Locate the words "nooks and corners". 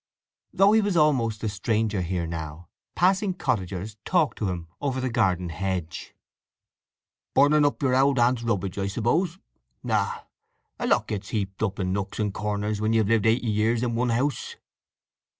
11.93-12.81